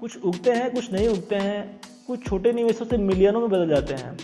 कुछ 0.00 0.16
उगते 0.18 0.52
हैं, 0.52 0.72
कुछ 0.74 0.92
नहीं 0.92 1.08
उगते 1.08 1.36
हैं। 1.36 1.80
कुछ 2.06 2.24
छोटे 2.26 2.52
निवेशों 2.52 2.84
से 2.84 2.96
मिलियनों 2.98 3.40
में 3.40 3.48
बदल 3.50 3.68
जाते 3.68 3.94
हैं। 3.94 4.16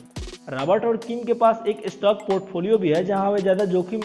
रॉबर्ट 0.50 0.84
और 0.84 0.96
किम 0.96 1.22
के 1.24 1.34
पास 1.34 1.62
एक 1.68 1.88
स्टॉक 1.88 2.20
पोर्टफोलियो 2.20 2.78
भी 2.78 2.88
है, 2.88 3.04
जहाँ 3.04 3.30
वे 3.30 3.40
ज़्यादा 3.40 3.64
जोखिम 3.66 4.00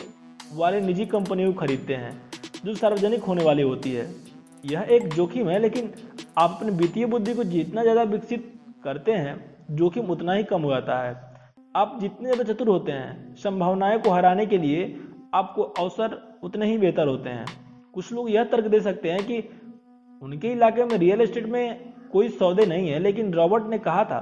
वाले 0.54 0.82
निजी 0.82 1.06
कंपनियों 1.08 1.54
को 1.54 1.60
खरीदते 1.60 1.96
हैं, 1.96 2.22
जो 2.66 2.76
सार्वजनिक 2.76 3.24
होने 3.24 3.44
वाली 3.44 3.62
होती 3.64 3.92
है। 3.92 4.06
यह 4.64 4.88
एक 4.90 5.14
जोखिम 5.14 5.50
है, 5.50 5.60
लेकिन 5.60 5.92
आप 6.38 6.52
अपनी 6.52 6.72
वित्तीय 6.74 7.06
बुद्धि 7.06 7.34
को 7.34 7.44
जितना 7.44 7.82
ज़्यादा 7.82 8.04
विकसित 8.04 8.52
करते 8.84 9.12
हैं, 9.12 9.36
जोखिम 9.72 10.10
उतना 10.12 10.34
ही 10.34 10.44
कम 10.44 10.62
हो 10.62 10.70
जाता 10.70 11.00
है। 11.00 11.16
आप 11.76 11.98
जितने 12.02 12.32
ज़्यादा 12.32 12.54
चतुर 12.54 12.68
होते 12.68 12.92
हैं, 12.92 13.36
संभावनाएँ 13.36 14.00
को 14.00 14.10
हराने 14.10 14.46
के 14.46 14.58
लिए 14.58 14.96
आपको 15.34 15.62
अवसर 15.62 16.18
उतने 16.44 16.66
ही 16.66 16.78
बेहतर 16.78 17.08
होते 17.08 17.30
हैं। 17.30 17.46
कुछ 17.94 18.12
लोग 18.14 18.30
यह 18.30 18.44
तर्क 18.44 18.68
दे 18.68 18.80
सकते 18.80 19.12
हैं 19.12 19.24
कि 19.24 19.44
उनके 20.22 20.48
इलाके 20.48 20.84
में 20.84 20.98
रियल 20.98 21.22
एस्टेट 21.22 21.46
में 21.46 21.94
कोई 22.12 22.30
सौदे 22.30 22.66
नहीं 22.66 22.90
है, 22.90 23.00
लेकिन 23.00 23.34
रॉबर्ट 23.34 23.68
ने 23.68 23.78
कहा 23.80 24.04
था 24.04 24.20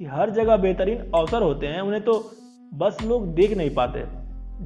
कि 0.00 0.04
हर 0.04 0.30
जगह 0.30 0.56
बेहतरीन 0.56 1.10
अवसर 1.14 1.42
होते 1.42 1.66
हैं, 1.66 1.80
उन्हें 1.80 2.02
तो 2.02 2.18
बस 2.72 2.98
लोग 3.04 3.26
देख 3.34 3.56
नहीं 3.56 3.74
पाते। 3.74 4.04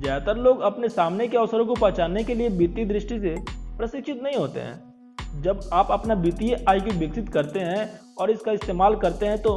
ज़्यादातर 0.01 0.41
लोग 0.41 0.61
अपने 0.63 0.89
सामने 0.89 1.29
के 1.29 1.37
अवसरों 1.37 1.67
को 1.67 1.75
पहचानने 1.75 2.25
के 2.25 2.35
लिए 2.35 2.49
वित्तीय 2.49 2.85
दृष्टि 2.85 3.19
से 3.21 3.37
प्रशिक्षित 3.79 4.23
नहीं 4.23 4.37
होते 4.37 4.61
हैं। 4.61 4.94
जब 5.35 5.61
आप 5.73 5.91
अपना 5.91 6.15
वित्तीय 6.15 6.65
आय 6.69 6.81
को 6.81 6.91
विकसित 6.91 7.29
करते 7.29 7.61
हैं 7.61 7.89
और 8.19 8.31
इसका 8.31 8.53
इस्तेमाल 8.53 8.95
करते 8.97 9.27
हैं 9.27 9.39
तो 9.39 9.53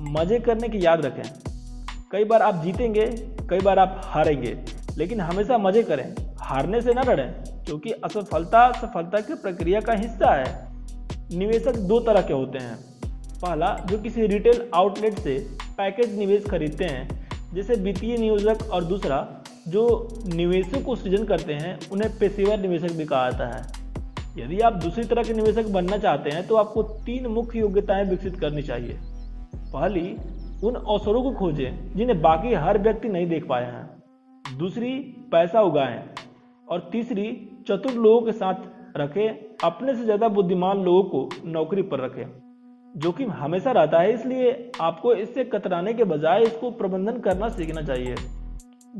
मज़े 0.00 0.38
करने 0.40 0.68
की 0.68 0.84
याद 0.84 1.04
रखें। 1.06 1.22
कई 2.12 2.24
बार 2.24 2.42
आप 2.42 2.62
जीतेंगे, 2.64 3.06
कई 3.50 3.60
बार 3.60 3.78
आप 3.78 4.00
हारेंगे, 4.04 4.56
लेकिन 4.98 5.20
हमेशा 5.20 5.58
मज़े 5.58 5.82
करें। 5.82 6.14
हारने 6.40 6.80
से 6.82 6.92
ना 6.94 7.02
डरें, 7.02 7.28
क्योंकि 7.64 7.90
असफलता 7.90 8.70
सफलता 8.72 9.20
की 9.20 9.34
प्रक्रिया 9.34 9.80
का 9.80 9.92
हिस्सा 9.92 10.32
है। 10.34 10.68
निवेशक 11.32 11.76
दो 11.78 11.98
तरह 12.00 12.22
के 12.22 12.32
होते 12.32 12.58
हैं। 12.58 12.76
पहला, 13.42 13.76
जो 13.90 13.98
किसी 13.98 14.26
रिटेल 14.26 14.68
आउटलेट 14.74 15.18
से 15.18 15.38
पैकेज 15.78 16.18
निवेश 16.18 16.46
खरीदते 16.46 16.84
हैं, 16.84 17.26
जैसे 17.54 17.74
वित्तीय 17.74 18.16
नियोजक, 18.16 18.62
और 18.64 18.84
दूसरा, 18.84 19.26
जो 19.68 20.08
निवेशों 20.26 20.80
को 20.80 20.96
सृजन 20.96 21.24
करते 21.24 21.52
हैं, 21.52 21.78
उन्हें 21.92 22.18
पेशेवर 22.18 22.58
निवेशक 22.58 22.92
भी 22.92 23.04
कहा 23.04 23.30
जाता 23.30 23.46
है। 23.56 23.77
यदि 24.38 24.58
आप 24.60 24.72
दूसरी 24.72 25.04
तरह 25.04 25.22
के 25.22 25.32
निवेशक 25.32 25.68
बनना 25.68 25.98
चाहते 25.98 26.30
हैं 26.30 26.46
तो 26.46 26.56
आपको 26.56 26.82
तीन 27.06 27.26
मुख्य 27.26 27.58
योग्यताएँ 27.58 28.04
विकसित 28.04 28.38
करनी 28.40 28.62
चाहिए। 28.62 28.98
पहली, 29.72 30.16
उन 30.64 30.74
अवसरों 30.74 31.22
को 31.22 31.30
खोजें, 31.30 31.96
जिन्हें 31.96 32.20
बाकी 32.22 32.54
हर 32.54 32.78
व्यक्ति 32.78 33.08
नहीं 33.08 33.26
देख 33.26 33.46
पाए 33.48 33.64
हैं। 33.64 34.58
दूसरी, 34.58 34.90
पैसा 35.32 35.60
उगाएँ। 35.60 36.02
और 36.68 36.88
तीसरी, 36.92 37.26
चतुर 37.68 37.92
लोगों 37.92 38.20
के 38.22 38.32
साथ 38.32 38.54
रखें, 38.96 39.28
अपने 39.64 39.94
से 39.94 40.04
ज़्यादा 40.04 40.28
बुद्धिमान 40.28 40.82
लोगों 40.84 41.02
को 41.02 41.28
नौकरी 41.44 41.82
पर 41.82 42.00
रखें 42.00 42.26
जोखिम 42.94 43.30
हमेशा 43.30 43.72
रहता 43.72 43.98
है। 44.00 44.12
इसलिए 44.14 44.70
आपको 44.80 45.14
इससे 45.14 45.44
कतराने 45.44 45.92
के 45.94 46.04
बजाय 46.04 46.42
इसको 46.42 46.70
प्रबंधन 46.70 47.18
करना 47.20 47.48
सीखना 47.48 47.82
चाहिए। 47.82 48.14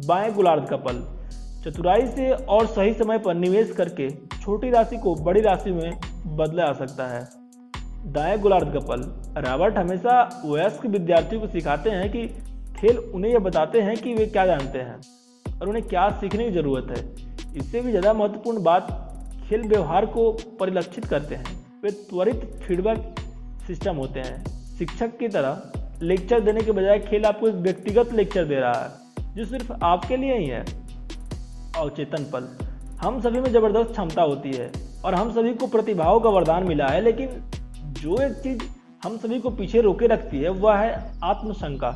बाएँ 0.07 0.33
गुलार्द 0.33 0.69
का 0.69 0.77
पल 0.77 1.03
चतुराई 1.65 2.07
से 2.07 2.31
और 2.31 2.67
सही 2.67 2.93
समय 2.95 3.19
पर 3.19 3.35
निवेश 3.37 3.73
करके 3.73 4.09
छोटी 4.35 4.71
राशि 4.71 4.97
को 4.97 5.15
बड़ी 5.17 5.41
राशि 5.41 5.71
में 5.73 5.99
बदला 6.37 6.67
जा 6.67 6.73
सकता 6.77 7.07
है। 7.09 7.27
दाएँ 8.13 8.39
गोलार्ध 8.39 8.73
का 8.75 8.81
पल 8.87 9.01
रॉबर्ट 9.43 9.77
हमेशा 9.77 10.21
वयस्क 10.45 10.87
विद्यार्थियों 10.87 11.41
को 11.41 11.49
सिखाते 11.49 11.91
हैं 11.91 12.11
कि 12.13 12.27
खेल 12.77 12.99
उन्हें 12.99 13.33
यह 13.33 13.39
बताते 13.41 13.81
हैं 13.81 13.97
कि 13.97 14.15
वे 14.15 14.27
क्या 14.27 14.47
जानते 14.47 14.79
हैं 14.81 15.01
और 15.53 15.69
उन्हें 15.69 15.85
क्या 15.87 16.09
सीखने 16.21 16.45
की 16.45 16.51
ज़रूरत 16.53 16.91
है। 16.91 17.05
इससे 17.57 17.81
भी 17.81 17.91
ज़्यादा 17.91 18.13
महत्वपूर्ण 18.13 18.63
बात, 18.63 18.89
खेल 19.49 19.63
व्यवहार 19.69 20.07
को 20.07 20.31
परिलक्षित 20.61 21.05
करते 21.07 21.35
हैं। 21.35 21.57
वे 21.83 21.91
त्वरित 21.91 22.45
फीडबैक 22.63 23.15
सिस्टम 23.67 23.97
होते 23.97 24.21
हैं। 24.21 24.45
शिक्षक 24.79 25.19
की 25.19 25.29
तरह 25.29 25.71
लेक्चर 26.03 26.41
देने 26.41 26.61
के 26.61 26.73
बजाय 26.73 26.99
खेल 27.01 27.25
आपको 27.25 27.49
एक 27.49 27.55
व्यक्तिगत 27.57 28.13
लेक्चर 28.13 28.45
दे 28.45 28.55
रहा 28.57 28.73
है, 28.75 28.91
जो 29.35 29.45
सिर्फ़ 29.47 29.73
आपके 29.75 30.17
लिए 30.17 30.39
ही 30.39 30.47
है। 30.47 30.65
अवचेतन 31.77 32.25
पल। 32.25 32.49
हम 33.01 33.21
सभी 33.21 33.41
में 33.41 33.51
ज़बरदस्त 33.53 33.91
क्षमता 33.91 34.23
होती 34.23 34.53
है 34.53 34.71
और 35.05 35.15
हम 35.15 35.33
सभी 35.33 35.55
को 35.55 35.67
प्रतिभाओं 35.67 36.21
का 36.21 36.31
वरदान 36.31 36.65
मिला 36.65 36.87
है, 36.87 37.01
लेकिन 37.01 37.29
जो 37.93 38.21
एक 38.23 38.33
चीज़ 38.33 38.63
हम 39.05 39.17
सभी 39.17 39.39
को 39.41 39.51
पीछे 39.51 39.81
रोके 39.81 40.07
रखती 40.07 40.41
है, 40.41 40.49
वह 40.49 40.77
है 40.77 41.13
आत्मशंका। 41.25 41.91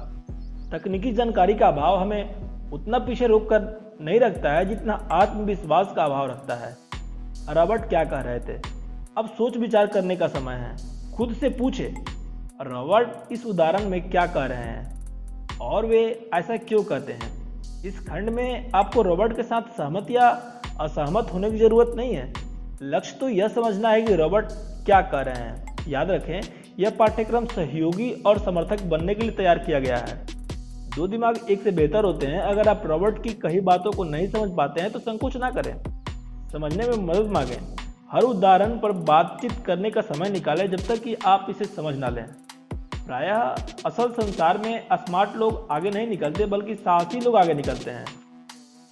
तकनीकी 0.72 1.12
जानकारी 1.12 1.54
का 1.54 1.68
अभाव 1.68 2.00
हमें 2.00 2.70
उतना 2.72 2.98
पीछे 2.98 3.26
रोक 3.26 3.48
कर 3.50 3.96
नहीं 4.00 4.20
रखता 4.20 4.52
है 4.52 4.64
जितना 4.64 5.08
आत्मविश्वास 5.12 5.92
का 5.96 6.04
अभाव 6.04 6.30
रखता 6.30 6.54
है। 6.54 6.76
रॉबर्ट 7.50 7.82
क्या 7.82 8.04
कह 8.04 8.20
रहे 8.20 8.40
थे? 8.40 8.60
अब 9.18 9.28
सोच 9.28 9.56
विचार 9.56 9.86
करने 9.86 10.16
का 10.16 10.26
समय 10.26 10.54
है। 10.54 10.76
खुद 11.16 11.34
से 11.34 11.48
पूछे, 11.48 11.94
रॉबर्ट 12.62 13.32
इस 13.32 13.46
उदाहरण 13.46 13.88
में 13.88 14.10
क्या 14.10 14.26
कह 14.26 14.46
रहे 14.46 14.58
हैं? 14.58 15.58
और 15.58 15.86
वे 15.86 16.30
ऐसा 16.34 16.56
क्यों 16.56 16.82
कहते 16.84 17.12
हैं? 17.12 17.41
इस 17.84 17.98
खंड 17.98 18.28
में 18.30 18.70
आपको 18.74 19.02
रॉबर्ट 19.02 19.36
के 19.36 19.42
साथ 19.42 19.62
सहमत 19.76 20.10
या 20.10 20.26
असहमत 20.80 21.30
होने 21.32 21.50
की 21.50 21.58
ज़रूरत 21.58 21.92
नहीं 21.96 22.14
है। 22.14 22.32
लक्ष्य 22.82 23.16
तो 23.20 23.28
यह 23.28 23.48
समझना 23.48 23.88
है 23.88 24.02
कि 24.02 24.14
रॉबर्ट 24.14 24.52
क्या 24.86 25.00
कर 25.02 25.24
रहे 25.26 25.42
हैं। 25.42 25.76
याद 25.88 26.10
रखें, 26.10 26.40
यह 26.78 26.90
पाठ्यक्रम 26.90 27.46
सहयोगी 27.46 28.10
और 28.26 28.38
समर्थक 28.38 28.82
बनने 28.82 29.14
के 29.14 29.22
लिए 29.22 29.30
तैयार 29.30 29.58
किया 29.58 29.80
गया 29.80 29.96
है। 29.96 30.14
दो 30.96 31.06
दिमाग 31.06 31.38
एक 31.50 31.62
से 31.62 31.70
बेहतर 31.70 32.04
होते 32.04 32.26
हैं। 32.26 32.40
अगर 32.40 32.68
आप 32.68 32.82
रॉबर्ट 32.86 33.22
की 33.22 33.32
कई 33.42 33.60
बातों 33.60 33.92
को 33.92 34.04
नहीं 34.04 34.28
समझ 34.28 34.50
पाते 34.56 34.80
हैं 34.80 34.90
तो 34.90 34.98
संकोच 34.98 35.36
ना 35.36 35.50
करें। 35.50 35.74
समझने 36.52 36.88
में 36.88 36.96
मदद 37.06 37.30
मांगें। 37.30 37.76
हर 38.12 38.22
उदाहरण 38.22 38.78
पर 38.78 38.92
बातचीत 38.92 39.52
करने 39.66 39.90
का 39.90 40.00
समय 40.00 40.30
निकालें 40.30 40.70
जब 40.70 40.86
तक 40.88 41.02
कि 41.02 41.16
आप 41.26 41.46
इसे 41.50 41.64
समझ 41.64 41.96
ना 41.96 42.08
लें। 42.08 42.24
प्रायः 43.06 43.38
असल 43.86 44.10
संसार 44.12 44.58
में 44.58 44.88
स्मार्ट 44.94 45.36
लोग 45.36 45.66
आगे 45.70 45.90
नहीं 45.90 46.06
निकलते, 46.08 46.46
बल्कि 46.46 46.74
साहसी 46.76 47.20
लोग 47.20 47.36
आगे 47.36 47.54
निकलते 47.54 47.90
हैं। 47.90 48.04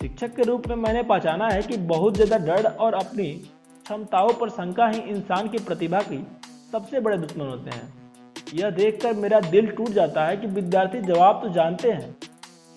शिक्षक 0.00 0.34
के 0.36 0.42
रूप 0.42 0.66
में 0.68 0.74
मैंने 0.76 1.02
पहचाना 1.04 1.48
है 1.48 1.62
कि 1.62 1.76
बहुत 1.88 2.14
ज़्यादा 2.14 2.38
डर 2.46 2.66
और 2.66 2.94
अपनी 2.94 3.26
क्षमताओं 3.86 4.32
पर 4.34 4.50
शंका 4.50 4.86
ही 4.88 5.00
इंसान 5.10 5.48
की 5.48 5.58
प्रतिभा 5.60 6.00
की 6.02 6.18
सबसे 6.72 7.00
बड़े 7.00 7.18
दुश्मन 7.18 7.46
होते 7.46 7.70
हैं। 7.70 7.92
यह 8.54 8.70
देखकर 8.72 9.14
मेरा 9.16 9.40
दिल 9.42 9.66
टूट 9.68 9.88
जाता 9.90 10.24
है 10.26 10.36
कि 10.36 10.46
विद्यार्थी 10.48 11.00
जवाब 11.02 11.40
तो 11.42 11.48
जानते 11.52 11.90
हैं, 11.90 12.16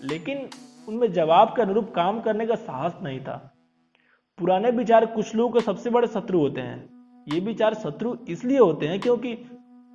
लेकिन 0.03 0.47
उनमें 0.87 1.11
जवाब 1.13 1.53
के 1.55 1.61
अनुरूप 1.61 1.91
काम 1.95 2.19
करने 2.21 2.45
का 2.45 2.55
साहस 2.57 2.93
नहीं 3.03 3.19
था। 3.19 3.35
पुराने 4.39 4.71
विचार 4.73 5.05
कुछ 5.07 5.35
लोगों 5.35 5.51
के 5.51 5.65
सबसे 5.65 5.89
बड़े 5.89 6.07
शत्रु 6.09 6.39
होते 6.39 6.61
हैं। 6.61 6.77
ये 7.27 7.39
विचार 7.41 7.73
शत्रु 7.75 8.15
इसलिए 8.29 8.57
होते 8.59 8.87
हैं 8.87 8.99
क्योंकि 8.99 9.33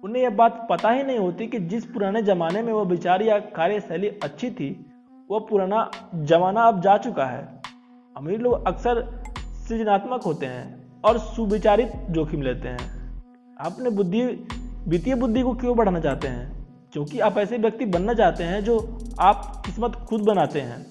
उन्हें 0.04 0.22
यह 0.22 0.30
बात 0.30 0.66
पता 0.70 0.90
ही 0.90 1.02
नहीं 1.02 1.18
होती 1.18 1.46
कि 1.46 1.58
जिस 1.58 1.84
पुराने 1.84 2.22
जमाने 2.22 2.62
में 2.62 2.72
वह 2.72 2.82
विचार 2.82 3.22
या 3.22 3.38
कार्यशैली 3.38 4.08
अच्छी 4.08 4.50
थी 4.50 4.86
वह 5.30 5.46
पुराना 5.50 5.90
जमाना 6.14 6.62
अब 6.62 6.80
जा 6.80 6.96
चुका 6.96 7.24
है। 7.24 7.62
अमीर 8.16 8.40
लोग 8.40 8.66
अक्सर 8.66 9.22
सृजनात्मक 9.38 10.22
होते 10.22 10.46
हैं 10.46 10.92
और 11.04 11.18
सुविचारित 11.18 11.92
जोखिम 12.10 12.42
लेते 12.42 12.68
हैं। 12.68 12.78
अपने 13.60 13.90
बुद्धि, 13.90 14.22
वित्तीय 14.88 15.14
बुद्धि 15.14 15.42
को 15.42 15.54
क्यों 15.54 15.76
बढ़ाना 15.76 16.00
चाहते 16.00 16.28
हैं? 16.28 16.68
क्योंकि 16.92 17.20
आप 17.20 17.38
ऐसे 17.38 17.58
व्यक्ति 17.58 17.84
बनना 17.84 18.14
चाहते 18.14 18.44
हैं 18.44 18.64
जो 18.64 18.98
आप 19.20 19.62
किस्मत 19.66 19.92
खुद 19.92 20.22
बनाते 20.22 20.60
हैं। 20.60 20.86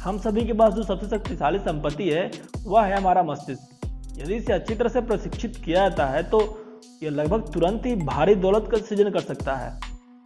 हम 0.00 0.18
सभी 0.18 0.46
के 0.46 0.52
पास 0.52 0.72
जो 0.72 0.82
सबसे 0.82 1.06
शक्तिशाली 1.06 1.58
संपत्ति 1.58 2.10
है, 2.10 2.30
वह 2.64 2.82
है 2.82 2.96
हमारा 2.96 3.22
मस्तिष्क। 3.22 3.86
यदि 4.18 4.34
इसे 4.34 4.52
अच्छी 4.52 4.74
तरह 4.74 4.88
से 4.88 5.00
प्रशिक्षित 5.00 5.56
किया 5.64 5.88
जाता 5.88 6.06
है 6.06 6.22
तो 6.22 6.62
यह 7.02 7.10
लगभग 7.10 7.52
तुरंत 7.52 7.86
ही 7.86 7.94
भारी 7.96 8.34
दौलत 8.36 8.68
का 8.72 8.78
सृजन 8.78 9.10
कर 9.10 9.20
सकता 9.22 9.54
है। 9.56 9.70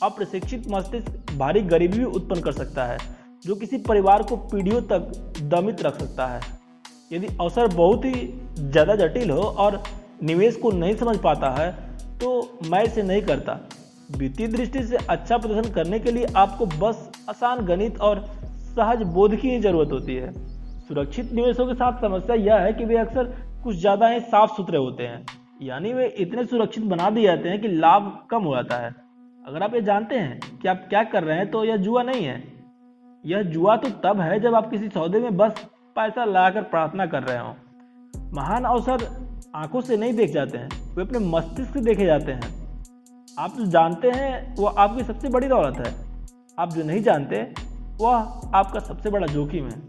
अप्रशिक्षित 0.01 0.69
मस्तिष्क 0.71 1.33
भारी 1.39 1.61
गरीबी 1.63 1.99
भी 1.99 2.05
उत्पन्न 2.07 2.41
कर 2.41 2.53
सकता 2.55 2.85
है, 2.85 2.99
जो 3.45 3.55
किसी 3.57 3.79
परिवार 3.81 4.23
को 4.23 4.37
पीढ़ियों 4.37 4.81
तक 4.85 5.13
दमित 5.51 5.83
रख 5.83 5.99
सकता 6.01 6.27
है। 6.27 6.41
यदि 7.13 7.27
अवसर 7.31 7.67
बहुत 7.69 8.05
ही 8.05 8.27
ज़्यादा 8.61 8.95
जटिल 8.97 9.31
हो 9.31 9.43
और 9.43 9.83
निवेश 10.23 10.57
को 10.57 10.71
नहीं 10.73 10.95
समझ 10.97 11.17
पाता 11.19 11.51
है 11.53 11.71
तो 12.19 12.31
मैं 12.65 12.83
इसे 12.85 13.03
नहीं 13.03 13.23
करता। 13.23 13.59
वित्तीय 14.11 14.49
दृष्टि 14.49 14.83
से 14.83 14.97
अच्छा 14.99 15.37
प्रदर्शन 15.39 15.73
करने 15.73 15.99
के 16.01 16.13
लिए 16.13 16.27
आपको 16.37 16.67
बस 16.79 17.11
आसान 17.31 17.65
गणित 17.67 18.01
और 18.01 18.25
सहज 18.71 19.03
बोध 19.13 19.37
की 19.37 19.51
ही 19.51 19.61
ज़रूरत 19.61 19.93
होती 19.93 20.15
है। 20.15 20.33
सुरक्षित 20.89 21.33
निवेशों 21.33 21.67
के 21.67 21.75
साथ 21.75 22.01
समस्या 22.01 22.37
यह 22.37 22.57
है 22.57 22.73
कि 22.73 22.85
वे 22.85 22.97
अक्सर 22.99 23.25
कुछ 23.65 23.77
ज़्यादा 23.77 24.09
ही 24.09 24.21
साफ़ 24.23 24.57
सुथरे 24.57 24.79
होते 24.79 25.03
हैं। 25.05 25.25
यानी 25.61 25.93
वे 25.93 26.07
इतने 26.19 26.45
सुरक्षित 26.45 26.85
बना 26.85 27.09
दिए 27.11 27.25
जाते 27.25 27.49
हैं 27.49 27.61
कि 27.61 27.69
लाभ 27.69 28.27
कम 28.31 28.43
हो 28.43 28.55
जाता 28.55 28.77
है। 28.77 28.91
अगर 29.45 29.63
आप 29.63 29.75
ये 29.75 29.81
जानते 29.81 30.15
हैं 30.15 30.59
कि 30.59 30.69
आप 30.69 30.85
क्या 30.89 31.03
कर 31.05 31.25
रहे 31.25 31.37
हैं 31.37 31.51
तो 31.51 31.65
यह 31.65 31.77
जुआ 31.77 32.03
नहीं 32.03 32.25
है। 32.25 32.43
यह 33.25 33.43
जुआ 33.43 33.77
तो 33.77 33.91
तब 34.03 34.21
है 34.21 34.39
जब 34.41 34.55
आप 34.55 34.71
किसी 34.71 34.89
सौदे 34.89 35.21
में 35.21 35.37
बस 35.37 35.65
पैसा 35.97 36.25
लगाकर 36.25 36.63
प्रार्थना 36.63 37.07
कर 37.07 37.23
रहे 37.23 37.39
हो। 37.39 37.55
महान 38.35 38.65
अवसर 38.65 39.05
आँखों 39.55 39.81
से 39.81 39.97
नहीं 39.97 40.15
देख 40.15 40.31
जाते 40.31 40.59
हैं, 40.59 40.95
वे 40.97 41.03
अपने 41.03 41.19
मस्तिष्क 41.19 41.73
से 41.73 41.81
देखे 41.81 42.07
जाते 42.07 42.33
हैं। 42.33 42.85
आप 43.39 43.57
जो 43.57 43.67
जानते 43.67 44.11
हैं, 44.11 44.55
वो 44.57 44.67
आपकी 44.67 45.05
सबसे 45.05 45.29
बड़ी 45.29 45.49
दौलत 45.49 45.77
है। 45.77 45.95
आप 46.59 46.73
जो 46.73 46.85
नहीं 46.85 47.03
जानते, 47.03 47.43
वह 48.01 48.15
आपका 48.55 48.81
सबसे 48.81 49.11
बड़ा 49.11 49.27
जोखिम 49.27 49.65
है। 49.65 49.81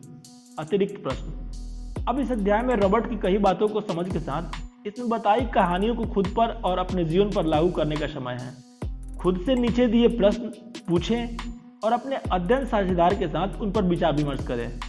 अतिरिक्त 0.60 1.02
प्रश्न। 1.04 2.06
अब 2.10 2.20
इस 2.20 2.32
अध्याय 2.32 2.62
में 2.62 2.76
रॉबर्ट 2.76 3.10
की 3.10 3.16
कई 3.16 3.38
बातों 3.38 3.68
को 3.68 3.82
समझ 3.82 4.12
के 4.14 4.20
साथ 4.20 4.60
इसमें 4.88 5.10
बताई 5.10 5.42
कहानियों 5.46 5.96
को 5.96 6.06
खुद 6.06 6.28
पर 6.28 6.50
और 6.66 6.78
अपने 6.78 7.04
जीवन 7.06 7.32
पर 7.32 7.46
लागू 7.46 7.70
करने 7.70 7.96
का 7.96 8.08
समय 8.08 8.38
है। 8.42 9.18
खुद 9.18 9.40
से 9.46 9.56
नीचे 9.56 9.86
दिए 9.88 10.08
प्रश्न 10.08 10.52
पूछें 10.88 11.38
और 11.84 11.94
अपने 11.94 12.16
अध्ययन 12.32 12.66
साझेदार 12.66 13.16
के 13.16 13.28
साथ 13.28 13.62
उन 13.62 13.72
पर 13.72 13.84
विचार 13.84 14.14
विमर्श 14.14 14.46
करें। 14.48 14.80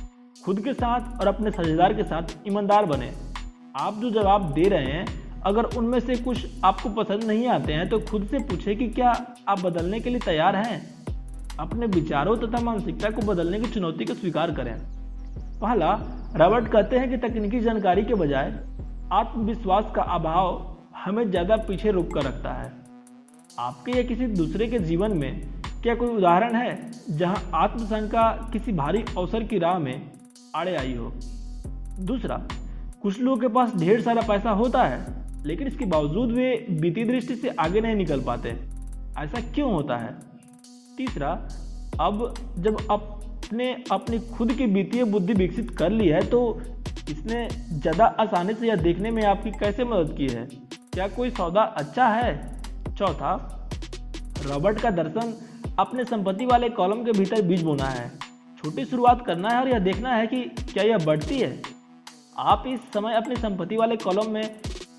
खुद 0.45 0.61
के 0.61 0.73
साथ 0.73 1.21
और 1.21 1.29
अपने 1.29 1.51
साझेदार 1.51 1.95
के 1.95 2.03
साथ 2.03 2.35
ईमानदार 2.49 2.87
बने। 2.87 3.13
आप 3.77 3.99
जो 4.01 4.11
जवाब 4.11 4.53
दे 4.53 4.69
रहे 4.69 4.93
हैं, 4.93 5.05
अगर 5.43 5.65
उनमें 5.77 5.99
से 6.01 6.17
कुछ 6.17 6.47
आपको 6.65 6.89
पसंद 6.95 7.25
नहीं 7.25 7.47
आते 7.49 7.73
हैं 7.73 7.89
तो 7.89 7.99
खुद 8.01 8.27
से 8.27 8.39
पूछें 8.41 8.77
कि 8.79 8.89
क्या 8.89 9.13
आप 9.49 9.61
बदलने 9.61 10.01
के 10.01 10.11
लिए 10.11 10.21
तैयार 10.21 10.57
हैं। 10.57 10.81
अपने 11.61 11.87
विचारों 11.93 12.37
तथा 12.37 12.61
मानसिकता 12.61 13.11
को 13.11 13.23
बदलने 13.23 13.61
की 13.61 13.71
चुनौती 13.71 14.05
को 14.05 14.15
स्वीकार 14.15 14.55
करें। 14.55 14.75
पहला, 15.61 15.95
रॉबर्ट 16.37 16.69
कहते 16.69 16.99
हैं 16.99 17.11
कि 17.11 17.17
तकनीकी 17.19 17.61
जानकारी 17.61 18.03
के 18.03 18.15
बजाय 18.15 18.51
आत्मविश्वास 19.13 19.91
का 19.95 20.03
अभाव 20.11 20.47
हमें 20.97 21.31
ज़्यादा 21.31 21.57
पीछे 21.59 21.91
रोक 21.91 22.13
कर 22.15 22.23
रखता 22.23 22.53
है। 22.53 22.71
आपके 23.59 23.93
या 23.93 24.03
किसी 24.03 24.27
दूसरे 24.29 24.67
के 24.67 24.79
जीवन 24.79 25.17
में 25.19 25.41
क्या 25.83 25.95
कोई 25.95 26.09
उदाहरण 26.09 26.55
है 26.57 26.91
जहाँ 27.11 27.51
आत्मशंका 27.55 28.31
किसी 28.53 28.73
भारी 28.73 29.05
अवसर 29.19 29.45
की 29.45 29.59
राह 29.59 29.79
में 29.79 30.11
आड़े 30.57 30.77
आई 30.77 30.95
हो? 30.95 31.13
दूसरा, 32.01 32.37
कुछ 33.03 33.21
लोगों 33.21 33.37
के 33.37 33.49
पास 33.49 33.77
ढेर 33.77 34.01
सारा 34.03 34.23
पैसा 34.29 34.51
होता 34.53 34.83
है, 34.85 35.05
लेकिन 35.47 35.69
इसके 35.69 35.85
बावजूद 35.87 36.33
वे 36.33 36.51
बीती 36.81 37.05
दृष्टि 37.05 37.35
से 37.37 37.55
आगे 37.61 37.81
नहीं 37.81 37.95
निकल 37.95 38.21
पाते। 38.21 38.57
ऐसा 39.19 39.41
क्यों 39.55 39.73
होता 39.73 39.97
है? 39.97 40.19
तीसरा, 40.97 41.31
अब 42.01 42.35
जब 42.59 42.87
अपने 42.91 43.73
अपनी 43.93 44.19
खुद 44.29 44.53
की 44.53 44.67
वित्तीय 44.69 45.05
बुद्धि 45.07 45.33
विकसित 45.35 45.71
कर 45.71 45.91
ली 45.91 46.09
है 46.09 46.21
तो 46.27 46.61
इसने 47.11 47.49
ज़्यादा 47.73 48.05
आसानी 48.21 48.55
से 48.55 48.67
यह 48.69 48.77
देखने 48.77 49.11
में 49.11 49.23
आपकी 49.25 49.51
कैसे 49.51 49.85
मदद 49.85 50.15
की 50.17 50.29
है? 50.29 50.45
क्या 50.93 51.09
कोई 51.09 51.31
सौदा 51.31 51.63
अच्छा 51.63 52.07
है? 52.09 52.35
चौथा, 52.89 53.35
रॉबर्ट 54.47 54.81
का 54.81 54.91
दर्शन 54.93 55.35
अपने 55.79 56.05
संपत्ति 56.05 56.47
वाले 56.47 56.69
कॉलम 56.71 57.05
के 57.05 57.13
भीतर 57.13 57.43
बीज 57.43 57.63
बोना 57.63 57.85
है। 57.85 58.11
छोटी 58.59 58.85
शुरुआत 58.85 59.25
करना 59.27 59.49
है 59.49 59.61
और 59.61 59.69
यह 59.69 59.79
देखना 59.79 60.15
है 60.15 60.27
कि 60.27 60.43
क्या 60.73 60.85
यह 60.85 61.05
बढ़ती 61.07 61.39
है। 61.39 61.61
आप 62.39 62.65
इस 62.67 62.81
समय 62.95 63.15
अपनी 63.15 63.37
संपत्ति 63.37 63.77
वाले 63.77 63.97
कॉलम 63.97 64.31
में 64.31 64.45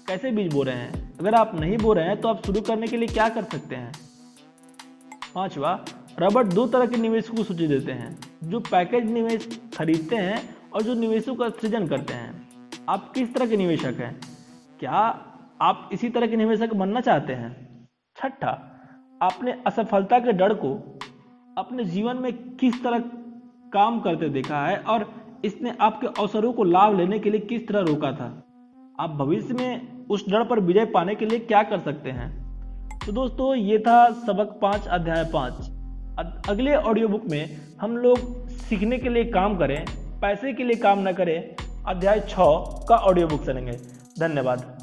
कैसे 0.07 0.31
बीज 0.31 0.53
बो 0.53 0.63
रहे 0.63 0.75
हैं? 0.75 1.17
अगर 1.19 1.36
आप 1.36 1.55
नहीं 1.55 1.77
बो 1.77 1.93
रहे 1.93 2.07
हैं 2.07 2.19
तो 2.22 2.27
आप 2.27 2.45
शुरू 2.45 2.62
करने 2.62 2.88
के 2.88 2.98
लिए 2.98 3.07
क्या 3.07 3.27
कर 3.29 3.43
सकते 3.43 3.75
हैं? 3.75 3.91
पांचवा, 5.36 5.74
रॉबर्ट 6.19 6.48
दो 6.48 6.65
तरह 6.67 6.86
के 6.86 6.98
निवेशकों 6.98 7.38
को 7.38 7.43
सूची 7.43 7.67
देते 7.67 7.91
हैं, 7.91 8.17
जो 8.43 8.60
पैकेज 8.62 9.12
निवेश 9.12 9.48
खरीदते 9.77 10.15
हैं 10.15 10.52
और 10.74 10.82
जो 10.82 10.94
निवेशों 10.94 11.36
का 11.36 11.50
सृजन 11.50 11.88
करते 11.88 12.13
हैं, 12.13 12.50
आप 12.89 13.12
किस 13.13 13.34
तरह 13.34 13.48
के 13.48 13.58
निवेशक 13.58 13.96
हैं? 14.00 14.20
क्या 14.80 14.92
आप 15.62 15.89
इसी 15.94 16.10
तरह 16.10 16.27
के 16.27 16.36
निवेशक 16.36 16.74
बनना 16.74 17.01
चाहते 17.01 17.34
हैं? 17.34 17.51
छठा, 18.18 18.51
आपने 19.22 19.51
असफलता 19.68 20.20
के 20.20 20.32
डर 20.32 20.53
को 20.53 20.74
अपने 21.58 21.86
जीवन 21.86 22.18
में 22.18 22.32
किस 22.56 22.84
तरह 22.84 23.00
काम 23.74 24.00
करते 24.00 24.30
देखा 24.30 24.65
है 24.65 24.77
और 24.77 25.06
इसने 25.46 25.75
आपके 25.82 26.08
अवसरों 26.08 26.53
को 26.53 26.63
लाभ 26.63 26.98
लेने 26.98 27.20
के 27.20 27.30
लिए 27.30 27.39
किस 27.39 27.68
तरह 27.68 27.80
रोका 27.80 28.12
था? 28.12 28.44
आप 29.00 29.10
भविष्य 29.10 29.53
में 29.53 30.06
उस 30.06 30.30
डर 30.30 30.44
पर 30.44 30.60
विजय 30.60 30.86
पाने 30.86 31.15
के 31.15 31.25
लिए 31.25 31.39
क्या 31.39 31.63
कर 31.63 31.80
सकते 31.80 32.12
हैं? 32.12 32.30
तो 33.06 33.12
दोस्तों, 33.12 33.56
ये 33.56 33.80
था 33.80 34.12
सबक 34.12 34.60
पाँच, 34.62 34.88
अध्याय 34.88 35.24
पाँच। 35.34 35.70
अगले 36.50 36.75
ऑडियो 36.75 37.08
बुक 37.08 37.25
में 37.25 37.58
हम 37.82 37.98
लोग 37.98 38.48
सीखने 38.50 38.98
के 38.98 39.10
लिए 39.10 39.25
काम 39.25 39.58
करें। 39.58 39.86
पैसे 40.24 40.53
के 40.53 40.63
लिए 40.63 40.75
काम 40.75 41.08
न 41.08 41.12
करें। 41.13 41.56
अध्याय 41.88 42.20
छ 42.20 42.36
का 42.89 42.96
ऑडियो 42.98 43.27
बुक 43.27 43.46
सुनेंगे। 43.46 43.72
धन्यवाद। 44.20 44.82